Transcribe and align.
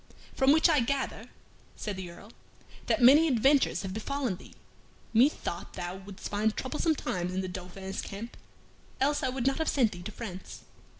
"From 0.33 0.51
which 0.51 0.67
I 0.67 0.79
gather," 0.79 1.27
said 1.75 1.95
the 1.95 2.09
Earl, 2.09 2.33
"that 2.87 3.03
many 3.03 3.27
adventures 3.27 3.83
have 3.83 3.93
befallen 3.93 4.37
thee. 4.37 4.55
Methought 5.13 5.73
thou 5.73 5.97
wouldst 5.97 6.27
find 6.27 6.57
troublesome 6.57 6.95
times 6.95 7.35
in 7.35 7.41
the 7.41 7.47
Dauphin's 7.47 8.01
camp, 8.01 8.35
else 8.99 9.21
I 9.21 9.29
would 9.29 9.45
not 9.45 9.59
have 9.59 9.69
sent 9.69 9.91
thee 9.91 10.01
to 10.01 10.11
France." 10.11 10.61